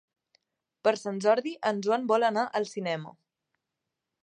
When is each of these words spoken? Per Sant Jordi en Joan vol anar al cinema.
Per 0.87 0.93
Sant 1.01 1.19
Jordi 1.25 1.53
en 1.71 1.83
Joan 1.87 2.09
vol 2.13 2.27
anar 2.31 2.47
al 2.61 2.67
cinema. 2.73 3.17